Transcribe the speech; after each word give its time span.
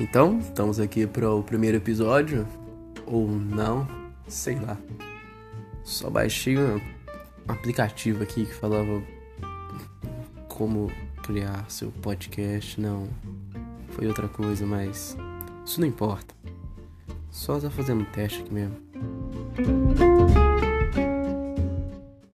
Então, 0.00 0.38
estamos 0.38 0.80
aqui 0.80 1.06
para 1.06 1.30
o 1.30 1.42
primeiro 1.42 1.76
episódio. 1.76 2.48
Ou 3.06 3.28
não, 3.28 3.86
sei 4.26 4.58
lá. 4.58 4.78
Só 5.84 6.08
baixei 6.08 6.56
um 6.56 6.80
aplicativo 7.46 8.22
aqui 8.22 8.46
que 8.46 8.54
falava 8.54 9.02
como 10.48 10.90
criar 11.22 11.70
seu 11.70 11.90
podcast. 11.90 12.80
Não, 12.80 13.10
foi 13.90 14.06
outra 14.06 14.26
coisa, 14.26 14.64
mas 14.64 15.18
isso 15.66 15.78
não 15.78 15.86
importa. 15.86 16.34
Só 17.30 17.60
tá 17.60 17.68
fazendo 17.68 18.00
um 18.00 18.06
teste 18.06 18.40
aqui 18.40 18.54
mesmo. 18.54 18.76